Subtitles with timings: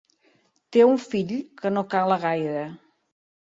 [0.75, 2.69] Té un fill que no cala gaire.